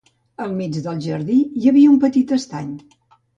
Al 0.45 0.53
mig 0.61 0.79
del 0.85 1.03
jardí 1.07 1.35
hi 1.65 1.69
havia 1.73 1.93
un 1.97 2.01
petit 2.07 2.35
estany. 2.39 2.73